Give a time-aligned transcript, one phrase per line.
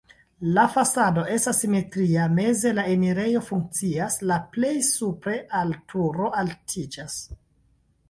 [0.53, 7.25] La fasado estas simetria, meze la enirejo funkcias, la plej supre al turo altiĝas.